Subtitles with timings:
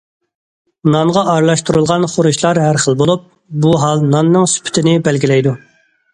[0.95, 3.29] نانغا ئارىلاشتۇرۇلغان خۇرۇچلار ھەر خىل بولۇپ،
[3.67, 5.57] بۇ ھال ناننىڭ سۈپىتىنى بەلگىلەيدۇ.